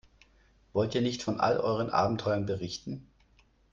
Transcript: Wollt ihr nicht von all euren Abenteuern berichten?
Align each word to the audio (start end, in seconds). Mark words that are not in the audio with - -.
Wollt 0.73 0.95
ihr 0.95 1.01
nicht 1.03 1.21
von 1.21 1.39
all 1.39 1.59
euren 1.59 1.91
Abenteuern 1.91 2.47
berichten? 2.47 3.05